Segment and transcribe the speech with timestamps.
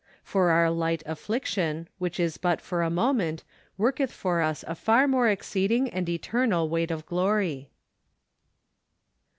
[0.33, 3.43] "For our light affliction, xchich is but for a moment,
[3.77, 7.69] worketh for us afar more exceeding and eternal weight of glory."